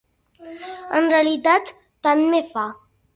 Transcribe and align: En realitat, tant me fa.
En 0.99 1.09
realitat, 1.11 1.69
tant 2.09 2.25
me 2.33 2.41
fa. 2.55 2.65